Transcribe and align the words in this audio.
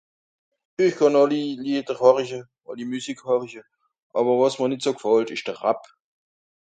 esch 0.83 0.97
kànn 0.99 1.19
alli 1.21 1.41
lieder 1.63 1.97
horische 2.03 2.41
alli 2.69 2.85
musik 2.91 3.19
horische 3.27 3.63
awer 4.17 4.39
wàs 4.41 4.55
m'r 4.57 4.69
nìt 4.69 4.83
so 4.85 4.91
gfàllt 4.97 5.29
esch 5.33 5.45
de 5.47 5.53
Rap 5.61 5.81